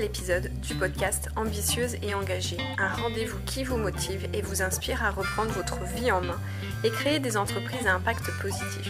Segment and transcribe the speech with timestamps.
[0.00, 5.10] épisode du podcast Ambitieuse et engagée, un rendez-vous qui vous motive et vous inspire à
[5.10, 6.40] reprendre votre vie en main
[6.82, 8.88] et créer des entreprises à impact positif.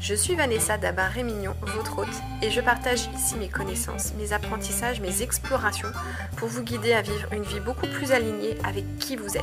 [0.00, 5.22] Je suis Vanessa Dabar-Rémignon, votre hôte, et je partage ici mes connaissances, mes apprentissages, mes
[5.22, 5.90] explorations
[6.36, 9.42] pour vous guider à vivre une vie beaucoup plus alignée avec qui vous êtes.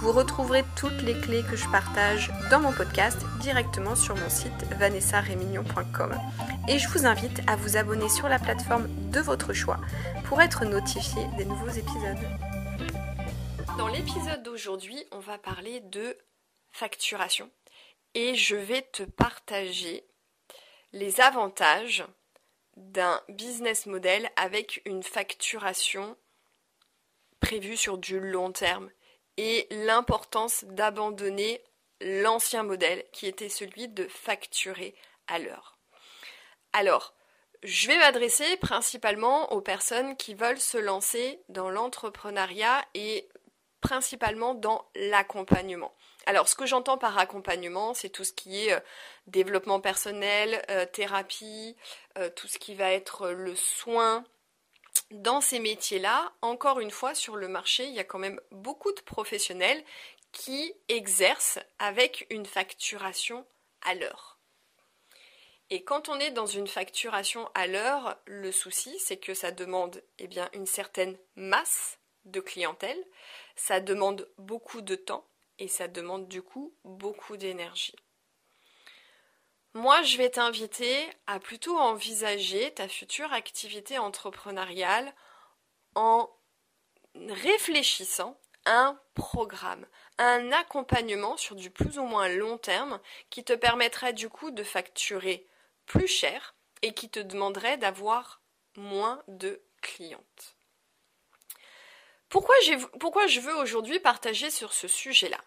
[0.00, 4.62] Vous retrouverez toutes les clés que je partage dans mon podcast directement sur mon site
[4.78, 6.16] vanessarémignon.com.
[6.68, 9.80] Et je vous invite à vous abonner sur la plateforme de votre choix
[10.26, 12.28] pour être notifié des nouveaux épisodes.
[13.76, 16.16] Dans l'épisode d'aujourd'hui, on va parler de
[16.70, 17.50] facturation
[18.14, 20.04] et je vais te partager
[20.92, 22.04] les avantages
[22.76, 26.16] d'un business model avec une facturation
[27.40, 28.90] prévue sur du long terme
[29.38, 31.62] et l'importance d'abandonner
[32.02, 34.94] l'ancien modèle qui était celui de facturer
[35.26, 35.78] à l'heure.
[36.74, 37.14] Alors,
[37.62, 43.28] je vais m'adresser principalement aux personnes qui veulent se lancer dans l'entrepreneuriat et
[43.80, 45.94] principalement dans l'accompagnement.
[46.26, 48.80] Alors, ce que j'entends par accompagnement, c'est tout ce qui est euh,
[49.26, 51.76] développement personnel, euh, thérapie,
[52.18, 54.24] euh, tout ce qui va être le soin.
[55.10, 58.92] Dans ces métiers-là, encore une fois, sur le marché, il y a quand même beaucoup
[58.92, 59.82] de professionnels
[60.32, 63.46] qui exercent avec une facturation
[63.82, 64.38] à l'heure.
[65.70, 70.02] Et quand on est dans une facturation à l'heure, le souci, c'est que ça demande
[70.18, 73.02] eh bien, une certaine masse de clientèle,
[73.56, 75.26] ça demande beaucoup de temps,
[75.58, 77.96] et ça demande du coup beaucoup d'énergie.
[79.78, 85.14] Moi, je vais t'inviter à plutôt envisager ta future activité entrepreneuriale
[85.94, 86.28] en
[87.14, 89.86] réfléchissant à un programme,
[90.18, 92.98] un accompagnement sur du plus ou moins long terme
[93.30, 95.46] qui te permettrait du coup de facturer
[95.86, 98.42] plus cher et qui te demanderait d'avoir
[98.74, 100.56] moins de clientes.
[102.28, 102.56] Pourquoi,
[102.98, 105.38] pourquoi je veux aujourd'hui partager sur ce sujet-là?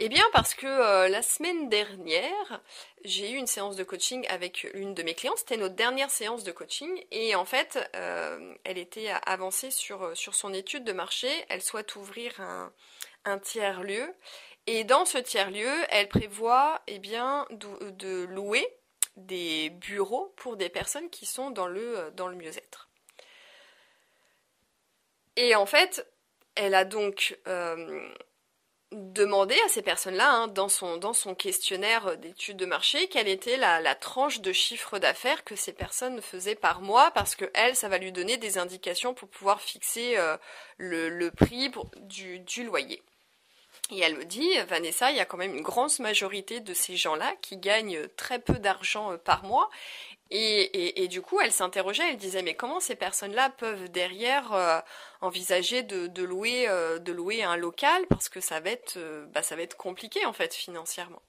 [0.00, 2.60] Eh bien parce que euh, la semaine dernière,
[3.04, 5.38] j'ai eu une séance de coaching avec une de mes clientes.
[5.38, 10.14] C'était notre dernière séance de coaching et en fait, euh, elle était avancée sur, euh,
[10.16, 11.28] sur son étude de marché.
[11.48, 12.72] Elle souhaite ouvrir un,
[13.24, 14.12] un tiers-lieu
[14.66, 18.66] et dans ce tiers-lieu, elle prévoit eh bien, de, louer
[19.16, 22.88] des bureaux pour des personnes qui sont dans le, dans le mieux-être.
[25.36, 26.04] Et en fait,
[26.56, 27.38] elle a donc
[28.94, 33.56] demandé à ces personnes-là, hein, dans, son, dans son questionnaire d'études de marché, quelle était
[33.56, 37.88] la, tranche de chiffre d'affaires que ces personnes faisaient par mois, parce que elle, ça
[37.88, 40.36] va lui donner des indications pour pouvoir fixer euh,
[40.78, 43.02] le, prix du, du loyer.
[43.90, 46.96] Et elle me dit, Vanessa, il y a quand même une grande majorité de ces
[46.96, 49.68] gens-là qui gagnent très peu d'argent euh, par mois
[50.30, 54.80] et, du coup, elle s'interrogeait, elle disait mais comment ces personnes-là peuvent derrière euh,
[55.20, 58.04] envisager de, louer, euh, de louer un local?
[58.08, 58.98] Parce que ça va être,
[59.32, 61.22] bah, ça va être compliqué en fait financièrement.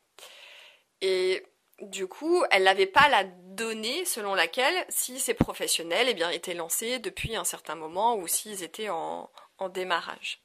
[1.01, 1.45] Et
[1.81, 6.55] du coup, elle n'avait pas la donnée selon laquelle si ces professionnels eh bien, étaient
[6.55, 9.29] lancés depuis un certain moment ou s'ils étaient en,
[9.59, 10.44] en démarrage.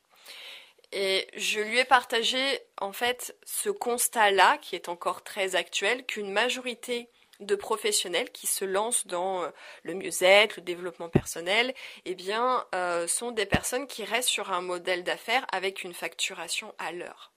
[0.93, 6.33] Et je lui ai partagé en fait ce constat-là, qui est encore très actuel, qu'une
[6.33, 7.09] majorité
[7.41, 9.51] de professionnels qui se lancent dans euh,
[9.83, 11.75] le mieux-être, le développement personnel,
[12.05, 16.75] eh bien, euh, sont des personnes qui restent sur un modèle d'affaires avec une facturation
[16.79, 17.33] à l'heure.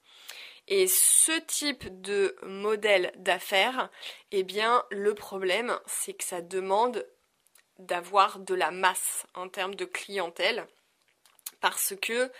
[0.67, 3.89] Et ce type de modèle d'affaires,
[4.31, 7.05] eh bien, le problème, c'est que ça demande
[7.79, 10.67] d'avoir de la masse en termes de clientèle,
[11.59, 12.31] parce que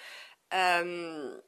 [0.54, 1.42] euh,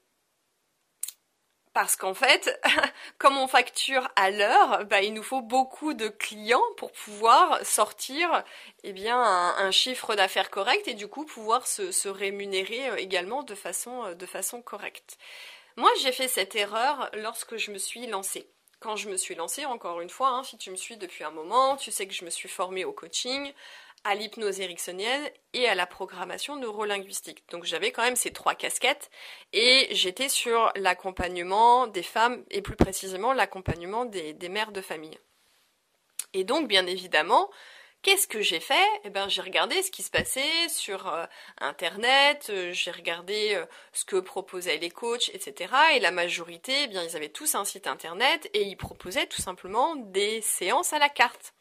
[1.76, 2.58] parce qu'en fait,
[3.18, 8.46] comme on facture à l'heure, bah, il nous faut beaucoup de clients pour pouvoir sortir
[8.84, 13.56] eh bien, un, chiffre d'affaires correct et du coup pouvoir se, rémunérer euh, également de
[13.56, 15.18] façon, euh, de façon correcte.
[15.76, 18.50] Moi, j'ai fait cette erreur lorsque je me suis lancée.
[18.80, 21.32] Quand je me suis lancée, encore une fois, hein, si tu me suis depuis un
[21.32, 23.52] moment, tu sais que je me suis formée au coaching,
[24.06, 27.44] à l'hypnose ericksonienne et à la programmation neurolinguistique.
[27.50, 29.10] Donc j'avais quand même ces trois casquettes
[29.52, 35.18] et j'étais sur l'accompagnement des femmes et plus précisément l'accompagnement des, mères de famille.
[36.34, 37.50] Et donc bien évidemment,
[38.04, 38.88] qu'est-ce que j'ai fait?
[39.06, 41.26] Eh ben j'ai regardé ce qui se passait sur euh,
[41.60, 45.74] internet, euh, j'ai regardé euh, ce que proposaient les coachs, etc.
[45.96, 49.42] Et la majorité, eh bien ils avaient tous un site internet et ils proposaient tout
[49.42, 51.56] simplement des séances à la carte.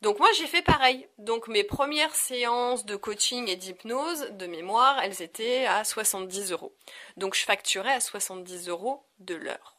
[0.00, 1.08] Donc moi j'ai fait pareil.
[1.18, 6.74] Donc mes premières séances de coaching et d'hypnose de mémoire, elles étaient à 70 euros.
[7.16, 9.76] Donc je facturais à 70 euros de l'heure.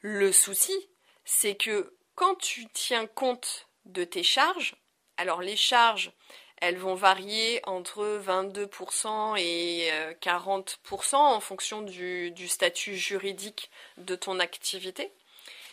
[0.00, 0.88] Le souci,
[1.24, 4.76] c'est que quand tu tiens compte de tes charges,
[5.16, 6.12] alors les charges,
[6.58, 9.90] elles vont varier entre 22% et
[10.22, 15.12] 40% euh, en fonction du, du, statut juridique de ton activité.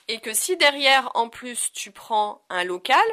[0.09, 3.05] Et que si derrière, en plus, tu prends un local,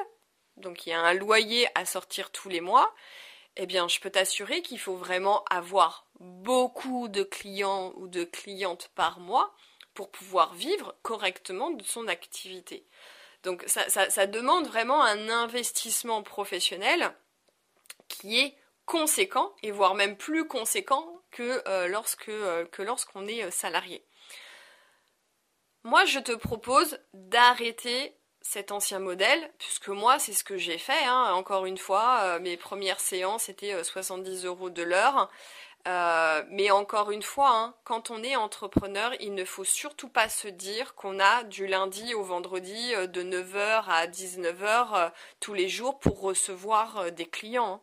[0.60, 2.94] donc il y a un loyer à sortir tous les mois,
[3.56, 8.90] eh bien, je peux t'assurer qu'il faut vraiment avoir beaucoup de clients ou de clientes
[8.94, 9.54] par mois
[9.94, 12.86] pour pouvoir vivre correctement de son activité.
[13.42, 17.14] Donc ça, demande vraiment un investissement professionnel
[18.08, 23.44] qui est conséquent et voire même plus conséquent que euh, lorsque euh, que lorsqu'on est
[23.44, 24.04] euh, salarié.
[25.84, 31.04] Moi, je te propose d'arrêter cet ancien modèle, puisque moi, c'est ce que j'ai fait.
[31.04, 31.32] Hein.
[31.34, 35.31] Encore une fois, mes premières séances étaient 70 euros de l'heure.
[35.88, 40.28] Euh, mais encore une fois, hein, quand on est entrepreneur, il ne faut surtout pas
[40.28, 45.08] se dire qu'on a du lundi au vendredi euh, de 9h à 19h euh,
[45.40, 47.75] tous les jours pour recevoir des clients.
[47.75, 47.81] Hein.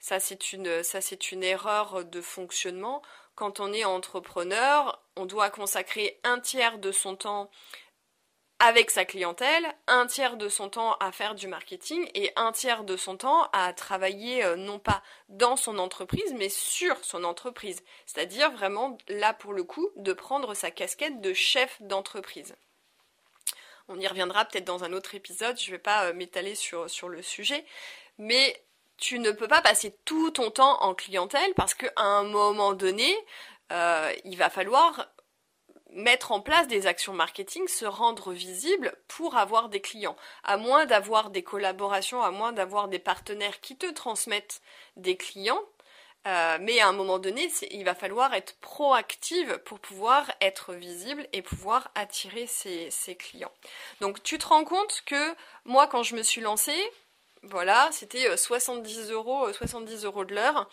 [0.00, 3.02] Ça, c'est une erreur de fonctionnement.
[3.34, 7.50] Quand on est entrepreneur, on doit consacrer un tiers de son temps
[8.60, 12.82] avec sa clientèle, un tiers de son temps à faire du marketing et un tiers
[12.82, 17.82] de son temps à travailler euh, non pas dans son entreprise mais sur son entreprise.
[18.06, 22.56] C'est-à-dire vraiment là pour le coup de prendre sa casquette de chef d'entreprise.
[23.86, 26.90] On y reviendra peut-être dans un autre épisode, je ne vais pas euh, m'étaler sur,
[26.90, 27.64] sur le sujet,
[28.18, 28.60] mais
[28.96, 33.16] tu ne peux pas passer tout ton temps en clientèle parce qu'à un moment donné,
[33.72, 35.08] euh, il va falloir
[35.92, 40.16] mettre en place des actions marketing, se rendre visible pour avoir des clients.
[40.44, 44.60] À moins d'avoir des collaborations, à moins d'avoir des partenaires qui te transmettent
[44.96, 45.62] des clients,
[46.26, 51.26] euh, mais à un moment donné, il va falloir être proactive pour pouvoir être visible
[51.32, 53.52] et pouvoir attirer ses, clients.
[54.00, 56.92] Donc tu te rends compte que moi, quand je me suis lancée,
[57.44, 60.68] voilà, c'était 70 euh, euros, 70 euh, euros de l'heure.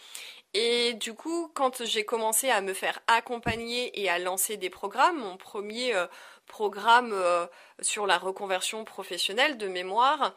[0.58, 5.20] Et du coup, quand j'ai commencé à me faire accompagner et à lancer des programmes,
[5.20, 6.08] mon premier euh,
[6.48, 7.46] programme euh,
[7.82, 10.34] sur la reconversion professionnelle de mémoire,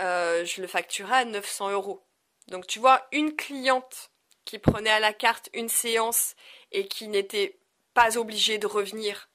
[0.00, 2.02] euh, je le facturais à 900 euros.
[2.48, 4.10] Donc tu vois, une cliente
[4.44, 6.34] qui prenait à la carte une séance
[6.72, 7.56] et qui n'était
[7.94, 9.28] pas obligée de revenir,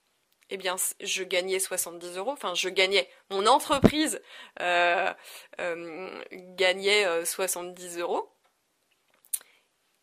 [0.50, 2.32] eh bien, je gagnais 70 euros.
[2.32, 3.10] Enfin, je gagnais.
[3.30, 4.22] Mon entreprise
[5.58, 8.35] gagnait 70 euros.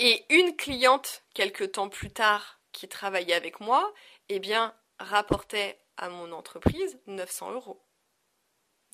[0.04, 3.94] Et une cliente, quelques temps plus tard, qui travaillait avec moi,
[4.28, 7.80] eh bien, rapportait à mon entreprise 900 euros.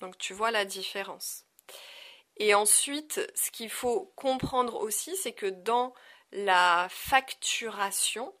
[0.01, 1.45] Donc tu vois la différence.
[2.37, 5.95] Et ensuite, ce qu'il faut comprendre aussi, c'est que dans
[6.31, 8.31] la facturation,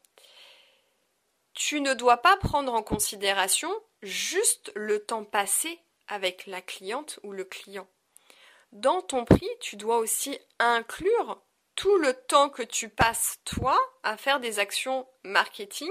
[1.55, 3.71] tu ne dois pas prendre en considération
[4.03, 7.87] juste le temps passé avec la cliente ou le client.
[8.73, 11.41] Dans ton prix, tu dois aussi inclure
[11.79, 15.89] tout le temps que tu passes, toi, à faire des actions marketing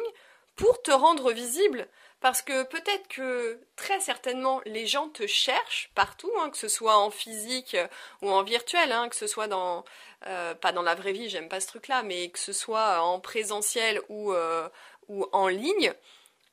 [0.54, 1.88] pour te rendre visible.
[2.20, 6.98] Parce que peut-être que très certainement les gens te cherchent partout, hein, que ce soit
[6.98, 7.74] en physique
[8.20, 9.82] ou en virtuel, hein, que ce soit dans
[10.26, 13.18] euh, pas dans la vraie vie, j'aime pas ce truc-là, mais que ce soit en
[13.18, 14.68] présentiel ou euh,
[15.08, 15.94] ou en ligne,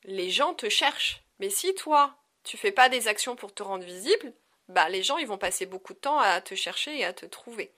[0.06, 1.24] les gens te cherchent.
[1.40, 4.32] Mais si toi tu fais pas des actions pour te rendre visible,
[4.70, 7.26] bah les gens ils vont passer beaucoup de temps à te chercher et à te
[7.26, 7.72] trouver.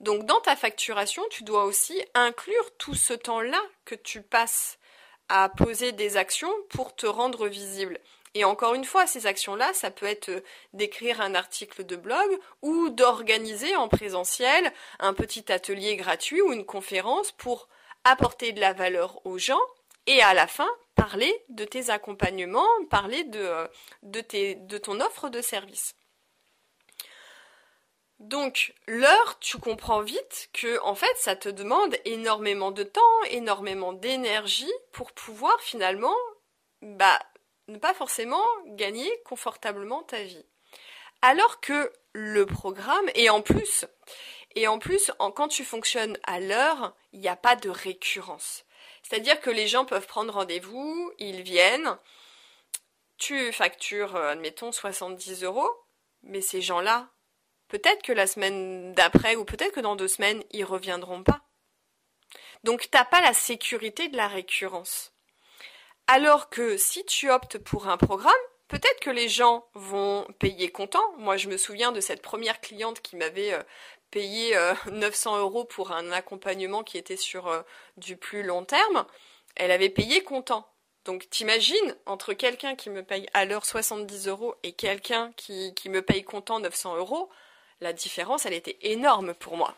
[0.00, 4.78] Donc dans ta facturation, tu dois aussi inclure tout ce temps-là que tu passes
[5.28, 7.98] à poser des actions pour te rendre visible.
[8.34, 10.40] Et encore une fois, ces actions-là, ça peut être euh,
[10.74, 16.66] d'écrire un article de blog ou d'organiser en présentiel un petit atelier gratuit ou une
[16.66, 17.66] conférence pour
[18.04, 19.62] apporter de la valeur aux gens
[20.06, 25.94] et à la fin parler de tes accompagnements, parler de, euh, ton offre de service.
[28.18, 33.92] Donc l'heure, tu comprends vite que en fait, ça te demande énormément de temps, énormément
[33.92, 36.16] d'énergie pour pouvoir finalement
[36.80, 37.18] bah
[37.68, 40.46] ne pas forcément gagner confortablement ta vie.
[41.20, 43.84] Alors que le programme et en plus
[44.54, 48.64] et en plus quand tu fonctionnes à l'heure, il n'y a pas de récurrence.
[49.02, 51.96] C'est-à-dire que les gens peuvent prendre rendez-vous, ils viennent,
[53.18, 55.70] tu factures, euh, admettons, 70 euros,
[56.22, 57.08] mais ces gens-là,
[57.76, 61.42] Peut-être que la semaine d'après ou peut-être que dans deux semaines, ils reviendront pas.
[62.64, 65.12] Donc t'as pas la sécurité de la récurrence.
[66.06, 68.32] Alors que si tu optes pour un programme,
[68.68, 71.04] peut-être que les gens vont payer content.
[71.18, 73.62] Moi, je me souviens de cette première cliente qui m'avait euh,
[74.10, 74.56] payé
[74.90, 77.60] 900 euh, euros pour un accompagnement qui était sur euh,
[77.98, 79.04] du plus long terme.
[79.54, 80.66] Elle avait payé content.
[81.04, 85.90] Donc t'imagines, entre quelqu'un qui me paye à l'heure 70 euros et quelqu'un qui, qui
[85.90, 87.30] me paye content 900 euros,
[87.80, 89.74] la différence, elle était énorme pour moi.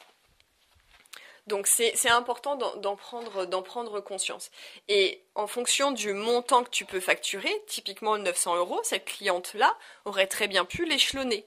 [1.49, 4.51] Donc c'est important d'en prendre, conscience.
[4.89, 9.75] Et en fonction du montant que tu peux facturer, typiquement 900 euros, cette cliente-là
[10.05, 11.47] aurait très bien pu l'échelonner.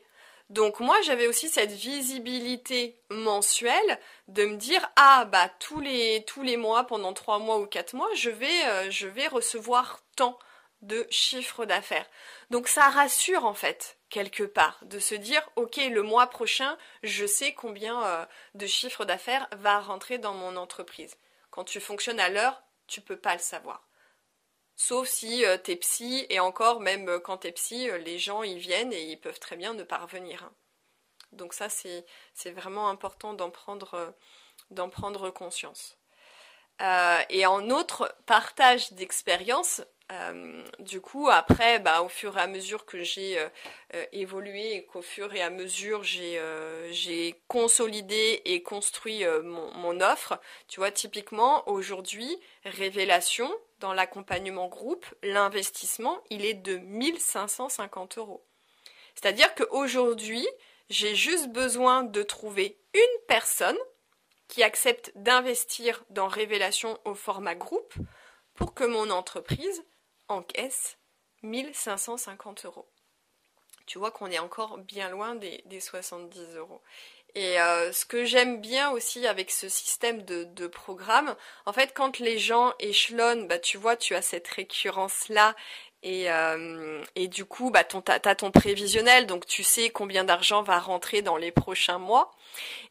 [0.49, 6.41] Donc moi j'avais aussi cette visibilité mensuelle de me dire ah bah tous les tous
[6.41, 10.37] les mois pendant trois mois ou quatre mois je vais euh, je vais recevoir tant
[10.81, 12.09] de chiffre d'affaires.
[12.49, 17.25] Donc ça rassure en fait quelque part de se dire ok le mois prochain je
[17.25, 21.17] sais combien euh, de chiffre d'affaires va rentrer dans mon entreprise.
[21.49, 23.87] Quand tu fonctionnes à l'heure, tu peux pas le savoir.
[24.75, 28.17] Sauf si euh, tu es psy et encore même euh, quand tu es psy, les
[28.17, 30.43] gens ils viennent et ils peuvent très bien ne pas revenir.
[30.43, 30.53] Hein.
[31.31, 34.15] Donc ça c'est vraiment important d'en prendre
[34.71, 35.97] d'en prendre conscience.
[37.29, 39.81] et en autre partage d'expérience,
[40.11, 43.47] euh, du coup, après, bah, au fur et à mesure que j'ai euh,
[43.95, 50.39] euh, évolué et qu'au fur et à mesure j'ai consolidé et construit mon, mon, offre,
[50.67, 53.49] tu vois, typiquement aujourd'hui, révélation
[53.79, 58.43] dans l'accompagnement groupe, l'investissement, il est de 1550 euros.
[59.15, 60.47] C'est-à-dire qu'aujourd'hui,
[60.89, 63.77] j'ai juste besoin de trouver une personne
[64.47, 67.93] qui accepte d'investir dans révélation au format groupe
[68.55, 69.83] pour que mon entreprise
[70.39, 70.97] caisse
[71.43, 72.87] 1550 euros.
[73.85, 76.81] Tu vois qu'on est encore bien loin des, 70 euros.
[77.35, 81.35] Et euh, ce que j'aime bien aussi avec ce système de, programme,
[81.65, 85.55] en fait, quand les gens échelonnent, bah, tu vois, tu as cette récurrence-là.
[86.03, 90.63] Et, euh, et du coup, bah, tu as, ton prévisionnel, donc tu sais combien d'argent
[90.63, 92.31] va rentrer dans les prochains mois.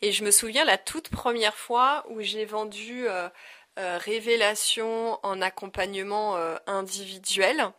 [0.03, 3.29] Et je me souviens la toute première fois où j'ai vendu euh,
[3.77, 7.73] révélation en accompagnement euh, individuel.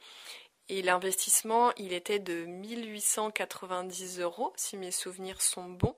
[0.70, 5.96] Et l'investissement, il était de 1890 euros, si mes souvenirs sont bons.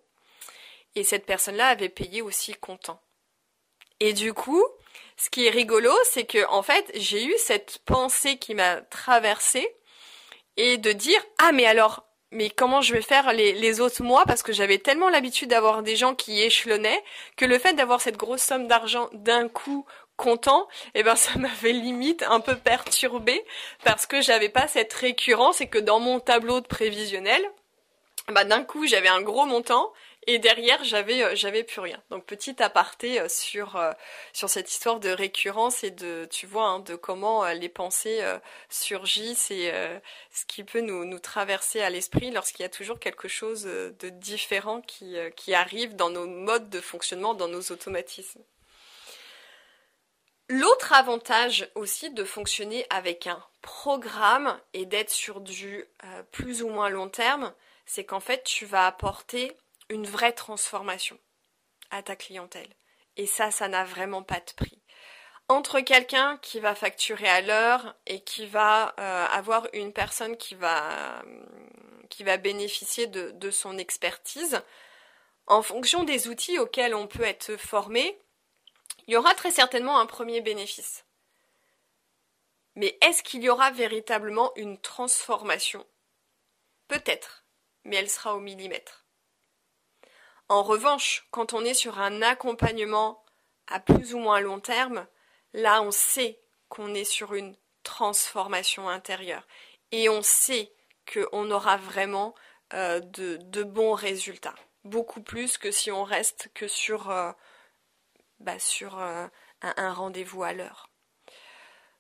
[0.95, 3.01] Et cette personne-là avait payé aussi comptant.
[3.99, 4.65] Et du coup,
[5.17, 9.75] ce qui est rigolo, c'est que en fait, j'ai eu cette pensée qui m'a traversée
[10.57, 14.23] et de dire ah mais alors mais comment je vais faire les, autres mois?
[14.25, 17.03] Parce que j'avais tellement l'habitude d'avoir des gens qui échelonnaient
[17.37, 19.85] que le fait d'avoir cette grosse somme d'argent d'un coup
[20.17, 23.43] comptant, eh ben ça m'avait limite un peu perturbé
[23.83, 27.41] parce que j'avais pas cette récurrence et que dans mon tableau de prévisionnel,
[28.29, 29.91] bah d'un coup j'avais un gros montant
[30.27, 32.01] et derrière j'avais euh, j'avais plus rien.
[32.09, 33.91] Donc petit aparté euh, sur euh,
[34.31, 38.21] sur cette histoire de récurrence et de tu vois hein, de comment les pensées
[38.69, 39.71] surgissent et
[40.31, 44.81] ce qui peut nous traverser à l'esprit lorsqu'il y a toujours quelque chose de différent
[44.81, 48.41] qui qui arrive dans nos modes de fonctionnement, dans nos automatismes.
[50.49, 55.85] L'autre avantage aussi de fonctionner avec un programme et d'être sur du
[56.31, 57.53] plus ou moins long terme,
[57.85, 59.55] c'est qu'en fait tu vas apporter
[59.93, 61.19] une vraie transformation
[61.91, 62.75] à ta clientèle.
[63.15, 64.81] Et ça, ça n'a vraiment pas de prix.
[65.47, 70.55] Entre quelqu'un qui va facturer à l'heure et qui va euh, avoir une personne qui
[70.55, 71.21] va,
[72.09, 74.61] qui va bénéficier de, de son expertise,
[75.45, 78.17] en fonction des outils auxquels on peut être formé,
[79.05, 81.05] il y aura très certainement un premier bénéfice.
[82.75, 85.85] Mais est-ce qu'il y aura véritablement une transformation?
[86.87, 87.45] Peut-être,
[87.83, 89.02] mais elle sera au millimètre.
[90.53, 93.25] En revanche, quand on est sur un accompagnement
[93.65, 95.07] à plus ou moins long terme,
[95.53, 99.47] là on sait qu'on est sur une transformation intérieure
[99.91, 100.71] et on sait
[101.11, 102.35] qu'on aura vraiment
[102.75, 104.53] euh, de, bons résultats.
[104.83, 107.31] Beaucoup plus que si on reste que sur, euh,
[108.39, 109.27] bah, euh,
[109.63, 110.87] un, rendez-vous à l'heure.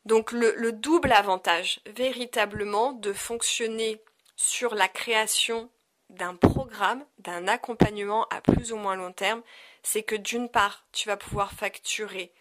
[0.05, 3.99] Donc le double avantage véritablement de fonctionner
[4.35, 5.71] sur la création
[6.13, 9.41] d'un programme, d'un accompagnement à plus ou moins long terme,
[9.81, 12.33] c'est que d'une part, tu vas pouvoir facturer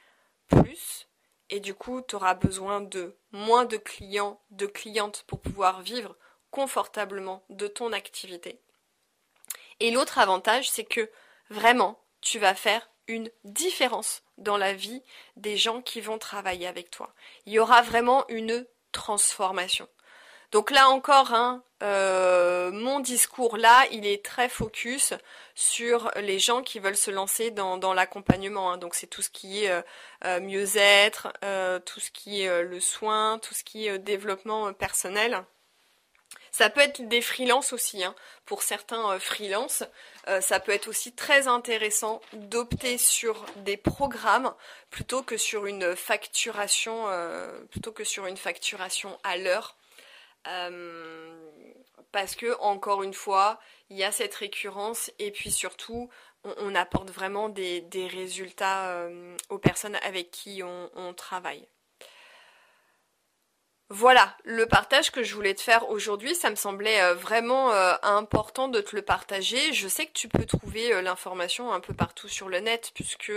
[0.49, 1.09] plus
[1.51, 6.17] et du coup, tu auras besoin de moins de clients, de clientes pour pouvoir vivre
[6.51, 8.59] confortablement de ton activité.
[9.81, 11.11] Et l'autre avantage, c'est que
[11.51, 15.03] vraiment, tu vas faire une différence dans la vie
[15.37, 17.13] des gens qui vont travailler avec toi.
[17.47, 19.89] Il y aura vraiment une transformation.
[20.53, 25.15] Donc là encore, hein, euh, mon discours là, il est très focus
[25.55, 28.71] sur les gens qui veulent se lancer dans, l'accompagnement.
[28.71, 28.77] Hein.
[28.77, 29.83] Donc c'est tout ce qui est euh,
[30.27, 31.33] euh, mieux-être,
[31.87, 35.43] tout ce qui est le soin, tout ce qui est développement personnel.
[36.51, 38.05] Ça peut être des freelances aussi.
[38.05, 38.15] Hein.
[38.45, 39.85] Pour certains freelances,
[40.41, 44.53] ça peut être aussi très intéressant d'opter sur des programmes
[44.91, 47.07] plutôt que sur une facturation,
[47.71, 49.77] plutôt que sur une facturation à l'heure
[50.49, 51.51] euh,
[52.13, 53.59] parce que encore une fois,
[53.91, 56.09] il y a cette récurrence et puis surtout,
[56.45, 59.09] on, apporte vraiment des, résultats
[59.49, 61.69] aux personnes avec qui on travaille.
[63.95, 66.35] Voilà le partage que je voulais te faire aujourd'hui.
[66.35, 69.75] Ça me semblait euh, vraiment euh, important de te le partager.
[69.75, 73.31] Je sais que tu peux trouver euh, l'information un peu partout sur le net puisque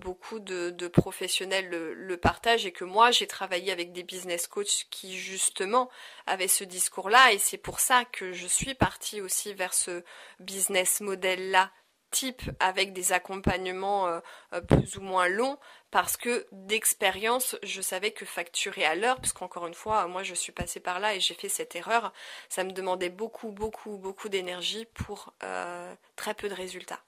[0.00, 5.16] beaucoup de, professionnels le, partagent et que moi j'ai travaillé avec des business coachs qui
[5.16, 5.90] justement
[6.26, 10.02] avaient ce discours-là et c'est pour ça que je suis partie aussi vers ce
[10.40, 11.70] business model-là
[12.10, 14.20] type avec des accompagnements
[14.66, 15.58] plus ou moins longs
[15.90, 20.52] parce que d'expérience, je savais que facturer à l'heure, puisqu'encore une fois, moi je suis
[20.52, 22.12] passée par là et j'ai fait cette erreur,
[22.48, 27.02] ça me demandait beaucoup, beaucoup, beaucoup d'énergie pour euh, très peu de résultats.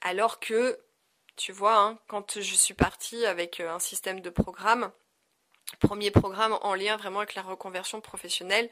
[0.00, 0.80] Alors que,
[1.36, 4.90] tu vois, hein, quand je suis partie avec euh, un système de programme,
[5.80, 8.68] premier programme en lien vraiment avec la reconversion professionnelle,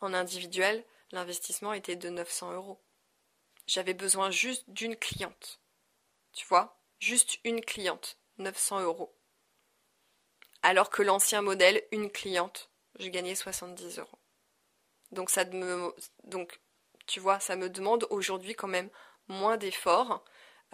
[0.00, 2.80] en individuel, l'investissement était de 900 euros.
[3.70, 5.60] J'avais besoin juste d'une cliente.
[6.32, 6.76] Tu vois?
[6.98, 8.18] Juste une cliente.
[8.38, 9.14] 900 euros.
[10.64, 14.18] Alors que l'ancien modèle, une cliente, je gagnais 70 euros.
[15.12, 16.60] Donc ça me, donc
[17.06, 18.90] tu vois, ça me demande aujourd'hui quand même
[19.28, 20.24] moins d'efforts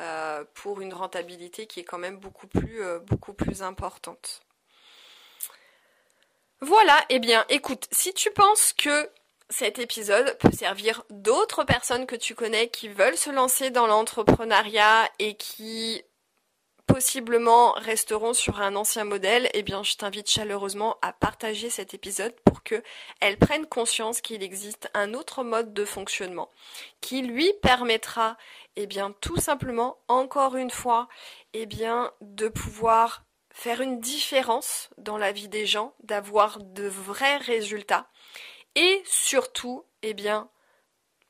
[0.01, 4.41] euh, pour une rentabilité qui est quand même euh, beaucoup plus importante.
[6.63, 9.11] Voilà, eh bien, écoute, si tu penses que
[9.49, 15.09] cet épisode peut servir d'autres personnes que tu connais qui veulent se lancer dans l'entrepreneuriat
[15.19, 16.03] et qui
[16.87, 22.35] possiblement resteront sur un ancien modèle, eh bien je t'invite chaleureusement à partager cet épisode
[22.45, 22.83] pour que
[23.21, 26.49] elles prennent conscience qu'il existe un autre mode de fonctionnement
[27.01, 28.37] qui lui permettra
[28.77, 31.09] eh bien tout simplement encore une fois
[31.55, 33.27] eh bien de pouvoir
[33.57, 38.07] faire une différence dans la vie des gens, d'avoir de vrais résultats
[38.77, 40.49] et surtout eh bien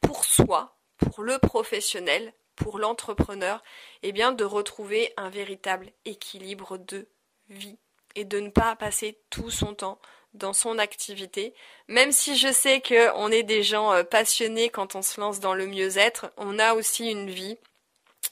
[0.02, 3.62] pour soi, pour le professionnel, pour l'entrepreneur,
[4.02, 7.08] eh bien de retrouver un véritable équilibre de
[7.48, 7.78] vie
[8.14, 9.98] et de ne pas passer tout son temps
[10.34, 11.54] dans son activité.
[11.88, 15.54] Même si je sais qu'on est des gens euh, passionnés quand on se lance dans
[15.54, 17.56] le mieux-être, on a aussi une vie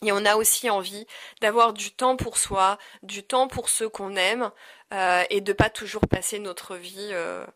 [0.02, 1.06] et on a aussi envie
[1.40, 4.50] d'avoir du temps pour soi, du temps pour ceux qu'on aime
[4.92, 7.46] euh, et de pas toujours passer notre vie euh,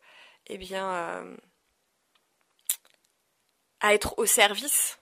[0.46, 1.24] eh bien
[3.80, 4.98] à être au service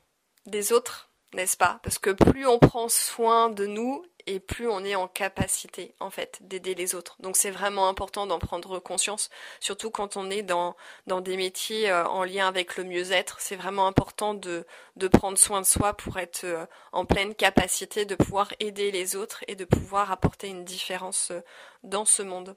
[0.46, 1.80] des autres n'est-ce pas?
[1.82, 6.10] Parce que plus on prend soin de nous et plus on est en capacité en
[6.10, 7.16] fait d'aider les autres.
[7.20, 10.74] Donc c'est vraiment important d'en prendre conscience, surtout quand on est dans,
[11.06, 13.36] dans des métiers euh, en lien avec le mieux-être.
[13.38, 18.04] C'est vraiment important de, de prendre soin de soi pour être euh, en pleine capacité
[18.04, 21.40] de pouvoir aider les autres et de pouvoir apporter une différence euh,
[21.84, 22.56] dans ce monde.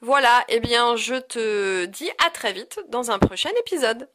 [0.00, 4.08] Voilà, et eh bien je te dis à très vite dans un prochain épisode.